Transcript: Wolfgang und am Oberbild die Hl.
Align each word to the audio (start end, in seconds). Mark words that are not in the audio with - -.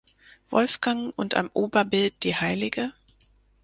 Wolfgang 0.49 1.13
und 1.15 1.35
am 1.35 1.51
Oberbild 1.53 2.23
die 2.23 2.35
Hl. 2.35 2.91